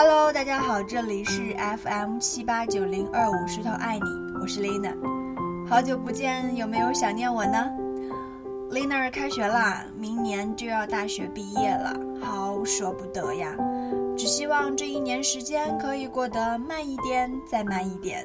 [0.00, 4.08] Hello，大家好，这里是 FM 七八九零二五石头爱你，
[4.40, 4.94] 我是 Lina。
[5.68, 7.68] 好久不见，有没有想念我呢
[8.70, 13.56] ？Lina 开学啦，明年就要大学毕业了，好舍不得呀！
[14.16, 18.24] 只希望这一年时间可以过得慢一点，再慢一点，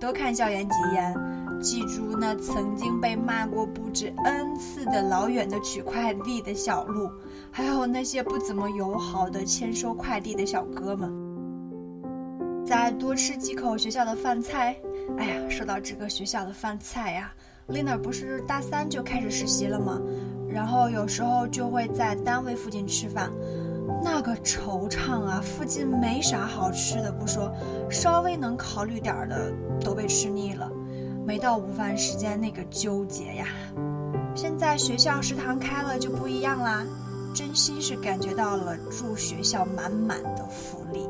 [0.00, 1.14] 多看校园几眼，
[1.60, 7.10] 记住那曾经被骂过不止 n 次的老远的取快递的小路，
[7.50, 11.12] 还有那些不怎么友好的签收快递的小哥们。
[12.66, 14.76] 再多吃几口学校的饭菜。
[15.18, 17.32] 哎呀，说到这个学校的饭菜呀
[17.68, 20.00] ，Lina 不是大三就开始实习了吗？
[20.48, 23.30] 然后有时候就会在单位附近吃饭，
[24.02, 27.52] 那个惆怅啊，附近没啥好吃的不说，
[27.90, 30.70] 稍微能考虑点的都被吃腻了。
[31.26, 33.46] 没到午饭时间那个纠结呀，
[34.34, 36.84] 现在学校食堂开了就不一样啦，
[37.34, 41.08] 真心是感觉到了住学校满满的福利。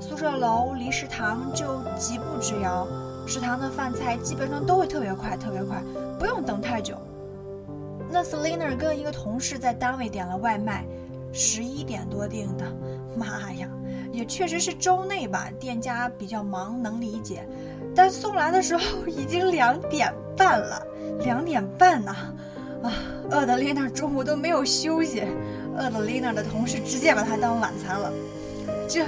[0.00, 2.86] 宿舍楼离食堂就几步之遥，
[3.28, 5.80] 食堂的饭菜基本上都会特别快，特别快，
[6.18, 6.96] 不用等太久。
[8.10, 10.84] 那次 Lina 跟一个同事在单位点了外卖，
[11.32, 12.64] 十一点多订的，
[13.16, 13.68] 妈呀，
[14.12, 17.48] 也确实是周内吧，店家比较忙，能理解。
[17.94, 20.86] 但送来的时候 已经两点半了，
[21.20, 22.14] 两点半呢，
[22.82, 22.92] 啊，
[23.30, 25.22] 饿的 Lina 中午都没有休息，
[25.76, 28.12] 饿的 Lina 的同事直接把它当晚餐了，
[28.88, 29.04] 这。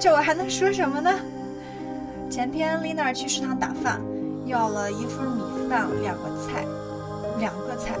[0.00, 1.10] 这我还能说什么呢？
[2.30, 4.00] 前天 Lina 去食堂打饭，
[4.46, 6.64] 要了一份米饭，两个菜，
[7.38, 7.98] 两个菜。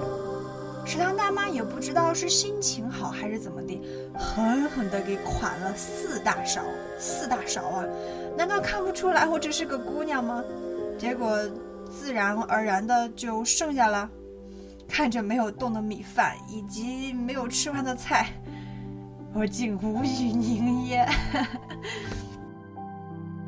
[0.90, 3.80] 食堂大妈也不知道是心情好还是怎么的，
[4.18, 6.64] 狠狠地给款了四大勺，
[6.98, 7.84] 四大勺啊！
[8.36, 10.42] 难道看不出来我只是个姑娘吗？
[10.98, 11.38] 结果
[11.88, 14.10] 自然而然的就剩下了。
[14.88, 18.26] 看着没有动的米饭以及没有吃完的菜。
[19.32, 21.08] 我竟无语凝噎。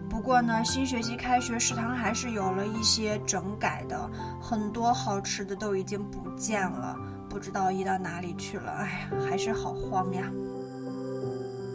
[0.08, 4.08] 不过呢，新学期开学，食堂还是有了一些整改的，
[4.40, 6.96] 很多好吃的都已经不见了，
[7.32, 8.70] 不知道移到哪里去了。
[8.70, 10.30] 哎呀，还是好慌呀！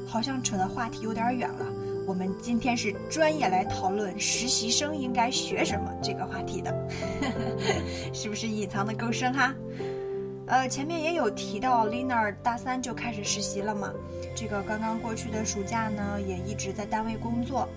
[0.06, 1.66] 好像扯的话题有点远了。
[2.06, 6.90] 我们今天是专业来讨论实习生应该学什么这个话题的，
[8.14, 9.54] 是不是隐藏的够深哈？
[10.46, 13.92] 呃，前面也有提到，Lina 大三就开始实习了嘛。
[14.36, 17.68] 这个刚刚过去的暑假呢，也一直在单位工作。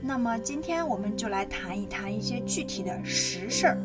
[0.00, 3.78] 那么今天我们就来谈一谈一些具体的实事儿，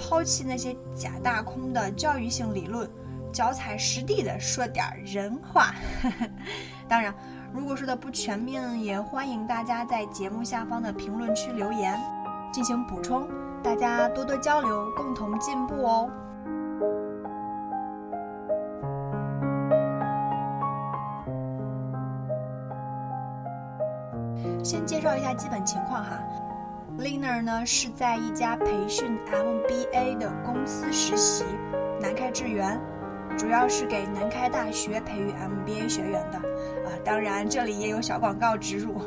[0.00, 2.88] 抛弃那些假大空的教育性理论，
[3.30, 5.74] 脚踩实地的说点人话。
[6.88, 7.14] 当然，
[7.52, 12.00] 如果说的不全面，也欢迎大家在节目下方的评论区留言
[12.50, 13.28] 进行补充，
[13.62, 16.10] 大家多多交流，共同进步哦。
[24.64, 26.18] 先介绍一下基本情况哈
[27.00, 31.44] ，Lina 呢是在一家培训 MBA 的公司实习，
[31.98, 32.78] 南开智源，
[33.38, 39.00] 主要是给南开大学培育 MBA 学员的啊，当然这里也有小广告植入。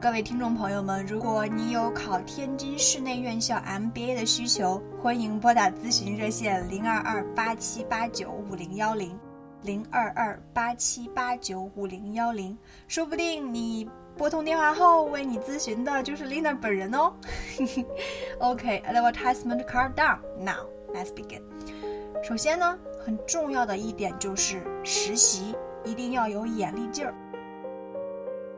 [0.00, 9.16] 各位听众朋友们，如果你有考天津市内院校 MBA 的需求，欢迎拨打咨询热线零二二八七八九五零幺零
[9.62, 12.56] 零二二八七八九五零幺零，
[12.88, 13.88] 说不定你。
[14.16, 17.12] 拨通电话后为你咨询的就是 Lina 本人哦。
[18.38, 20.66] OK，advertisement card down now.
[20.94, 21.42] Let's begin.
[22.22, 27.14] 首先呢，很重要的一点就是实习一定要有眼力劲儿，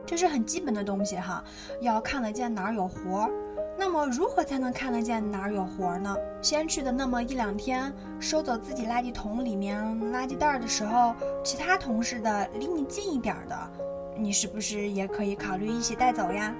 [0.05, 1.43] 这是很基本的东西哈，
[1.81, 3.31] 要看得见哪儿有活儿。
[3.77, 6.15] 那么如何才能看得见哪儿有活儿呢？
[6.41, 9.83] 先去的那么一两天，收走自己垃圾桶里面
[10.13, 13.55] 垃圾袋的时候，其他同事的离你近一点的。
[14.17, 16.53] 你是不是也可以考虑一起带走呀？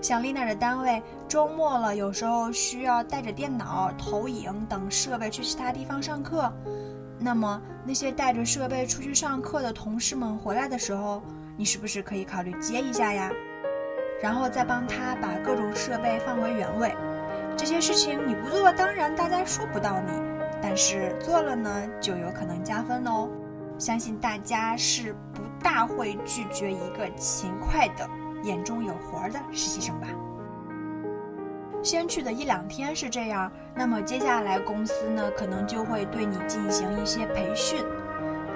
[0.00, 6.52] 像丽娜的单位，周末了，有时候需要带着电脑、投影等设备去其他地方上课。
[7.18, 11.22] 那么那些带着设备出去上课的同事们回来的时候，
[11.56, 13.30] 你是不是可以考虑接一下呀？
[14.20, 16.94] 然后再帮他把各种设备放回原位。
[17.56, 20.12] 这些事情你不做，当然大家说不到你；
[20.62, 21.70] 但是做了呢，
[22.00, 23.28] 就有可能加分哦。
[23.78, 28.08] 相信大家是不大会拒绝一个勤快的、
[28.44, 30.08] 眼中有活的实习生吧？
[31.82, 37.84] 先去的一两天是这样，那么接下来公司呢，可能就会对你进行一些培训。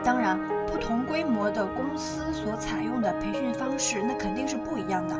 [0.04, 5.16] 当然，不同规模的公司所采用的培训方式，那肯定是不一样的。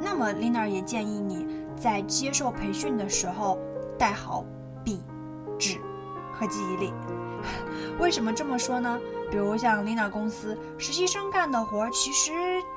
[0.00, 3.58] 那么，Lina 也建议你在接受培训的时候
[3.98, 4.44] 带好
[4.84, 5.02] 笔、
[5.58, 5.80] 纸
[6.32, 6.92] 和记忆力。
[7.98, 8.98] 为什么这么说呢？
[9.30, 12.32] 比如像 Lina 公司实习生干的活，其实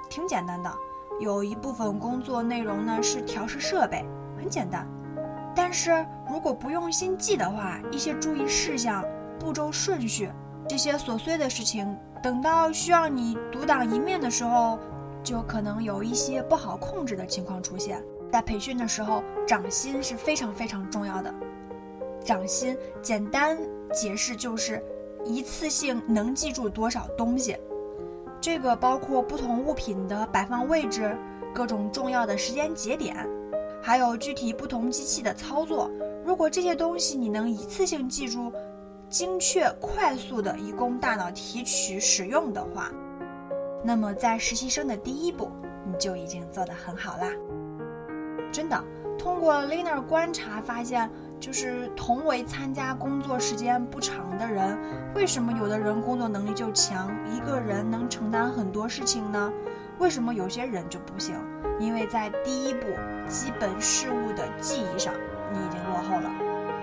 [0.09, 0.73] 挺简单的，
[1.19, 4.05] 有一部分工作内容呢是调试设备，
[4.37, 4.87] 很简单。
[5.55, 9.03] 但是如果不用心记的话，一些注意事项、
[9.39, 10.29] 步骤顺序
[10.67, 14.79] 这些琐碎的事情，等到需要你独当一面的时候，
[15.23, 18.01] 就可能有一些不好控制的情况出现。
[18.31, 21.33] 在培训的时候，掌心是非常非常重要的。
[22.23, 23.57] 掌心简单
[23.91, 24.81] 解释就是
[25.23, 27.57] 一次性能记住多少东西，
[28.39, 31.15] 这个包括不同物品的摆放位置、
[31.53, 33.15] 各种重要的时间节点，
[33.81, 35.89] 还有具体不同机器的操作。
[36.23, 38.51] 如果这些东西你能一次性记住，
[39.09, 42.91] 精确快速的以供大脑提取使用的话，
[43.83, 45.51] 那么在实习生的第一步
[45.85, 47.27] 你就已经做得很好啦。
[48.51, 48.83] 真的，
[49.17, 51.09] 通过 Lina 观察发现，
[51.41, 54.77] 就是同为参加工作时间不长的人，
[55.15, 59.51] 为什么有的人工作能力就强，一个人能承担很多事情呢？
[59.97, 61.35] 为什么有些人就不行？
[61.79, 62.85] 因为在第一步
[63.27, 65.15] 基本事物的记忆上，
[65.51, 66.29] 你已经落后了。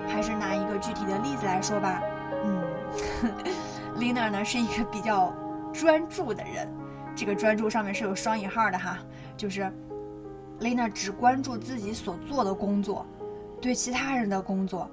[0.08, 2.02] 还是拿一个具体的例子来说吧，
[2.44, 2.64] 嗯，
[3.96, 5.32] Lina 呢是一个比较
[5.72, 6.68] 专注的人，
[7.14, 8.98] 这个专注上面是有双引号的哈，
[9.36, 9.72] 就是。
[10.60, 13.06] Lina 只关注自己所做的工作，
[13.60, 14.88] 对其他人的工作，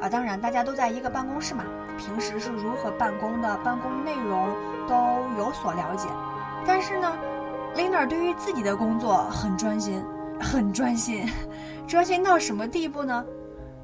[0.00, 1.64] 啊，当然大家都在一个办公室嘛，
[1.96, 4.48] 平时是如何办公的，办公内容
[4.88, 4.94] 都
[5.38, 6.08] 有所了解。
[6.66, 7.12] 但是呢
[7.76, 10.02] ，Lina 对于自己的工作很专心，
[10.40, 11.28] 很专心，
[11.86, 13.24] 专心到什么地步呢？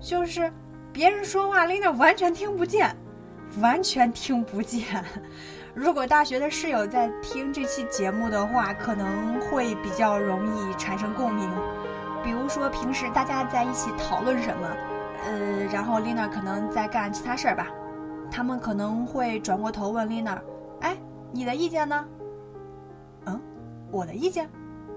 [0.00, 0.52] 就是
[0.92, 2.94] 别人说话，Lina 完全听不见，
[3.60, 4.84] 完全听不见。
[5.74, 11.48] 如果大学的室友在听这期节目的话，可能会比较容易产生共鸣。
[12.22, 14.68] 比如说平时大家在一起讨论什么，
[15.24, 17.68] 呃，然后 Lina 可能在干其他事儿吧，
[18.30, 20.38] 他们可能会转过头问 Lina：“
[20.80, 20.96] 哎，
[21.32, 22.04] 你的意见呢
[23.26, 23.40] ？”“嗯，
[23.90, 24.48] 我的意见？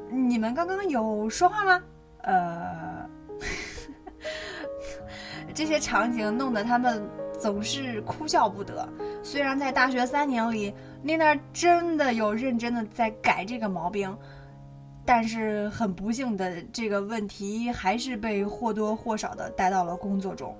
[0.09, 1.81] 你们刚刚有说话吗？”
[2.23, 3.09] 呃，
[5.53, 7.03] 这些场景弄得他们。
[7.37, 8.87] 总是哭笑不得。
[9.21, 10.73] 虽然在大学三年里
[11.03, 14.17] ，Lina 真的有认真的在改这个毛病，
[15.05, 20.55] 但是很不幸的，这个问题还是被或多或少的带到了工作中。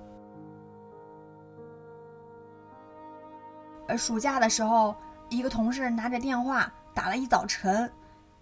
[3.88, 4.94] 呃，暑假的时候，
[5.28, 7.90] 一个同事拿着电话打了一早晨，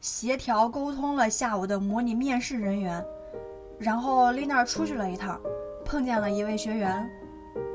[0.01, 3.05] 协调沟通了下午的模拟面试人员，
[3.79, 5.41] 然后 Lina 出去了一趟，
[5.85, 7.11] 碰见了一位学员。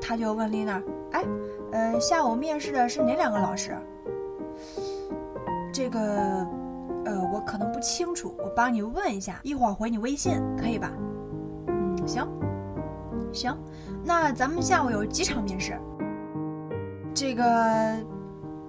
[0.00, 0.82] 他就问丽娜
[1.12, 1.24] ：“哎，
[1.72, 3.76] 呃，下午面试的是哪两个老师？
[5.72, 6.46] 这个，
[7.10, 10.92] 呃，我可能不清楚，我帮你问一下，一会儿回你微信，可以吧？
[11.66, 12.24] 嗯，行，
[13.32, 13.58] 行，
[14.04, 15.76] 那咱们下午有几场面试？
[17.12, 17.96] 这个，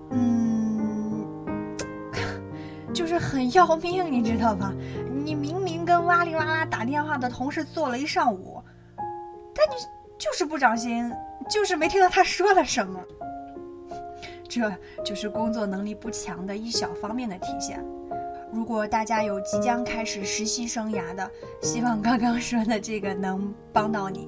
[0.09, 1.23] 嗯，
[2.91, 4.73] 就是很要命，你知道吧？
[5.23, 8.59] 你明明跟哇哩哇啦打电话的同事做了一上午，
[9.53, 9.75] 但你。”
[10.21, 11.11] 就是不长心，
[11.49, 12.99] 就是没听到他说了什么。
[14.47, 14.71] 这
[15.03, 17.83] 就是工作能力不强的一小方面的体现。
[18.53, 21.31] 如果大家有即将开始实习生涯的，
[21.61, 24.27] 希望刚刚说的这个能帮到你。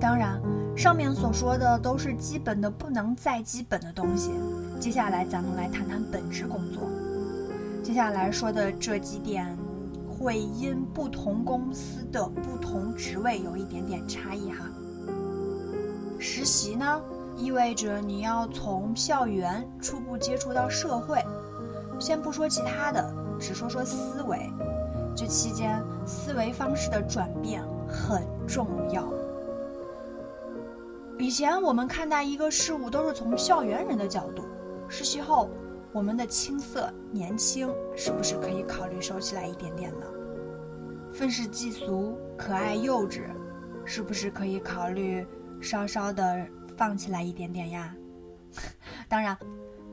[0.00, 0.40] 当然
[0.76, 4.30] 上面所说的都是基本的不能再基本的东西，
[4.78, 6.88] 接下来咱们来谈谈本职工作。
[7.94, 9.56] 接下来说的这几点
[10.08, 14.68] 会因不同公司的不同职位有一点点差异哈。
[16.18, 17.00] 实习呢，
[17.36, 21.24] 意味着你要从校园初步接触到社会，
[22.00, 24.50] 先不说其他的，只说说思维，
[25.14, 29.08] 这期间思维方式的转变很重要。
[31.16, 34.42] 以前我们看待一个事物都是从校园人的角度，
[34.88, 35.48] 实习后，
[35.94, 40.06] 我们的青涩年轻是不是可以考虑收起来一点点呢？
[41.12, 43.22] 愤世嫉俗、可爱幼稚，
[43.84, 45.24] 是不是可以考虑
[45.60, 46.44] 稍稍的
[46.76, 47.94] 放起来一点点呀？
[49.08, 49.38] 当然，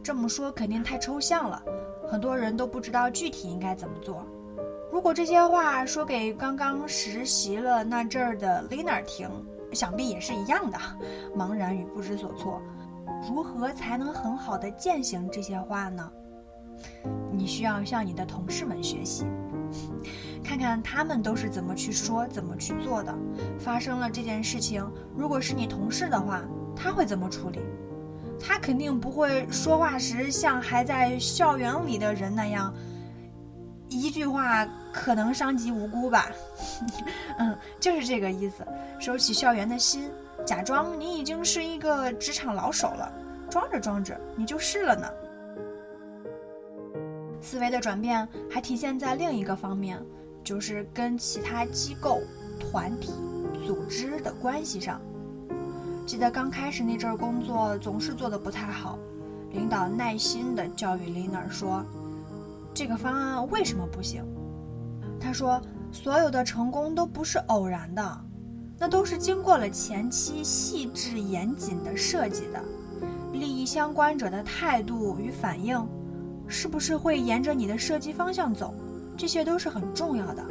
[0.02, 1.62] 这么说肯定太抽象了，
[2.08, 4.26] 很多人都不知道具体应该怎么做。
[4.92, 9.30] 如果这些话说给刚刚实习了那阵儿的 Lina 听。
[9.74, 10.78] 想必也是一样的，
[11.34, 12.62] 茫然与不知所措。
[13.30, 16.12] 如何才能很好的践行这些话呢？
[17.32, 19.26] 你需要向你的同事们学习，
[20.44, 23.16] 看看他们都是怎么去说、怎么去做的。
[23.60, 24.86] 发生了这件事情，
[25.16, 26.42] 如果是你同事的话，
[26.76, 27.60] 他会怎么处理？
[28.40, 32.74] 他肯定不会说话时像还在校园里的人那样，
[33.88, 36.32] 一句话可能伤及无辜吧。
[37.38, 38.66] 嗯，就是这个意思。
[39.00, 40.10] 收起校园的心，
[40.46, 43.12] 假装你已经是一个职场老手了，
[43.50, 45.08] 装着装着你就是了呢。
[47.40, 50.00] 思维的转变还体现在另一个方面，
[50.44, 52.22] 就是跟其他机构、
[52.60, 53.12] 团体、
[53.66, 55.02] 组织的关系上。
[56.06, 58.98] 记得刚开始那阵儿工作总是做的不太好，
[59.52, 61.86] 领导耐心地教育 Lina 说
[62.74, 64.24] ：“这个方案为什么不行？”
[65.20, 68.22] 他说：“所有的成功都不是偶然的，
[68.82, 72.60] 那都是经过了前期细致严谨的设计的，
[73.32, 75.88] 利益相关者的态度与反应。”
[76.50, 78.74] 是不是会沿着你的设计方向走？
[79.16, 80.44] 这些都是很重要的。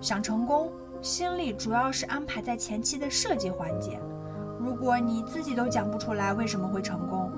[0.00, 0.72] 想成功，
[1.02, 4.00] 心力主要是安排在前期的设计环节。
[4.58, 7.30] 如果你自己都讲不出来为什么会成功，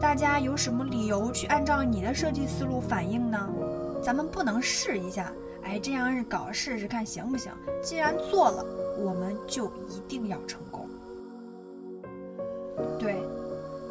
[0.00, 3.48] 大家有什么理由去按照你的设计思路反应呢？
[4.02, 5.32] 咱们不能试一下，
[5.66, 7.52] 哎，这样搞试试看行不行？
[7.82, 8.64] 既然做了，
[8.98, 10.88] 我们就一定要成功。
[12.98, 13.16] 对，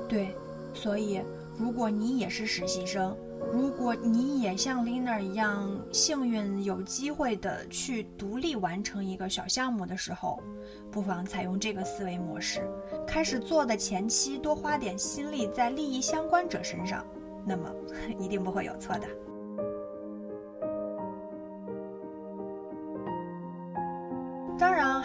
[0.09, 0.35] 对，
[0.73, 1.21] 所以。
[1.57, 3.15] 如果你也是实习生，
[3.53, 10.43] 如果你也像 Lina 一样幸运有机会的去独立完成一个小项目的时候，
[10.91, 12.61] 不妨采用这个思维模式，
[13.07, 17.05] 开始做的前期多花点心力在利益相关者身上，
[17.45, 17.71] 那么
[18.19, 19.07] 一定不会有错的。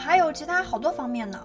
[0.01, 1.39] 还有其他好多方面呢，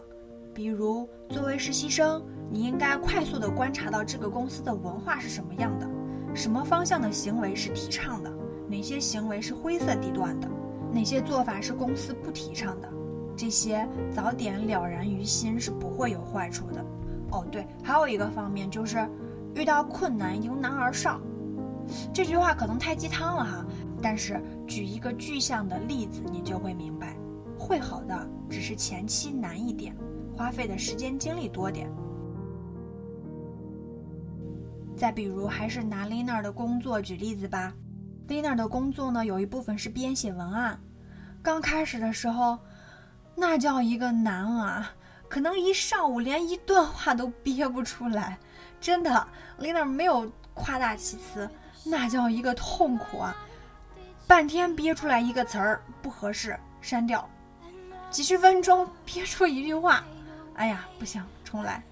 [0.54, 2.24] 比如作为实习生。
[2.48, 5.90] 你应该快速地观察到这个公司的文化是什么样的，
[6.34, 8.32] 什么方向的行为是提倡的，
[8.70, 10.48] 哪些行为是灰色地段的，
[10.94, 12.90] 哪些做法是公司不提倡的，
[13.36, 16.86] 这些早点了然于心是不会有坏处的。
[17.32, 19.06] 哦，对，还有一个方面就是，
[19.56, 21.20] 遇到困难迎难而上。
[22.14, 23.66] 这句话可能太鸡汤了哈，
[24.04, 27.18] 但是举一个具象的例子，你就会明白，
[27.65, 29.98] 会好的只是前期难一点，
[30.38, 31.91] 花费的时间精力多点。
[34.95, 37.74] 再比如，还是拿 Lina 的工作举例子吧。
[38.27, 40.79] Lina 的工作呢，有一部分是编写文案。
[41.41, 42.60] 刚开始的时候，
[43.36, 44.91] 那叫一个难啊，
[45.27, 48.38] 可能一上午连一段话都憋不出来。
[48.79, 49.27] 真的
[49.60, 51.50] ，Lina 没有夸大其词，
[51.84, 53.36] 那叫一个痛苦啊！
[54.27, 57.27] 半天憋出来一个词儿不合适，删掉；
[58.15, 60.01] 几十分钟憋出一句话，
[60.53, 61.84] 哎呀，不行，重来。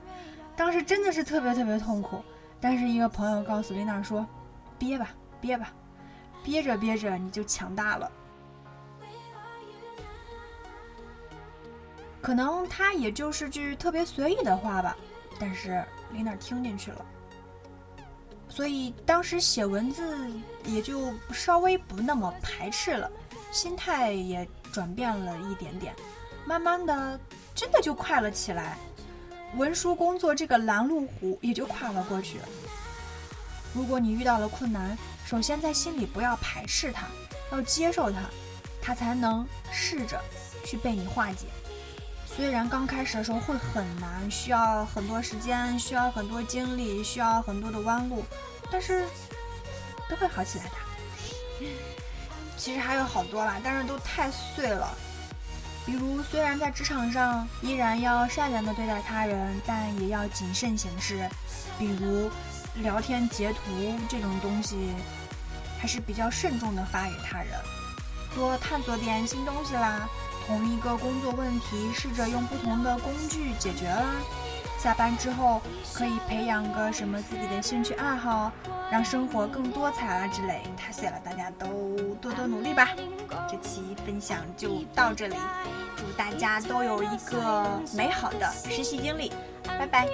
[0.56, 2.24] 当时真的是特别特别痛苦。
[2.62, 4.26] 但是一个朋友告诉丽娜说
[4.80, 5.10] ：“憋吧，
[5.42, 5.74] 憋吧，
[6.42, 8.10] 憋着憋着你就强大了。”
[12.22, 14.96] 可能他也就是句特别随意的话吧，
[15.38, 17.06] 但是丽娜听进去了。
[18.48, 20.32] 所以当时写文字
[20.64, 23.12] 也就稍微不那么排斥了，
[23.52, 25.94] 心态也转变了一点点，
[26.46, 27.20] 慢慢的
[27.56, 28.78] 真的就快了起来。
[29.56, 32.40] 文书工作这个拦路虎也就跨了过去。
[33.74, 37.06] 如果你遇到了困难，首先在心里不要排斥它，
[37.52, 38.20] 要接受它，
[38.82, 40.20] 它才能试着
[40.66, 41.48] 去被你化解。
[42.26, 48.26] 虽然刚开始的时候会很难，需要很多时间，需要很多精力，需要很多的弯路，
[48.72, 49.06] 但是
[50.10, 51.68] 都会好起来的。
[52.58, 54.98] 其实还有好多啦，但是都太碎了。
[55.86, 61.30] 比如，虽然在职场上依然要善良的对待他人，但也要谨慎行事。
[61.78, 62.30] 比如，
[62.76, 63.60] 聊天截图
[64.08, 64.94] 这种东西，
[65.80, 67.50] 还是比较慎重的发给他人。
[68.34, 70.08] 多探索点新东西啦，
[70.48, 74.06] 同一个工作问题，试着用不同的工具解决啦。
[74.84, 75.62] 下班之后
[75.94, 78.52] 可以培养个什么自己的兴趣爱好，
[78.92, 80.62] 让生活更多彩啊之类。
[80.76, 82.90] 太谢了，大家都多多努力吧。
[83.50, 85.38] 这期分享就到这里，
[85.96, 89.32] 祝大家都有一个美好的实习经历，
[89.66, 90.06] 拜拜。